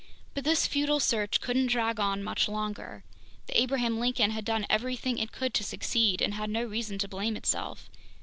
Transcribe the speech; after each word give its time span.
But 0.33 0.45
this 0.45 0.65
futile 0.65 0.99
search 0.99 1.41
couldn't 1.41 1.67
drag 1.67 1.99
on 1.99 2.23
much 2.23 2.47
longer. 2.49 3.03
The 3.45 3.61
Abraham 3.61 3.99
Lincoln 3.99 4.31
had 4.31 4.43
done 4.43 4.65
everything 4.67 5.19
it 5.19 5.31
could 5.31 5.53
to 5.53 5.63
succeed 5.63 6.23
and 6.23 6.33
had 6.33 6.49
no 6.49 6.63
reason 6.63 6.97
to 6.97 7.07
blame 7.07 7.35
itself. 7.37 7.87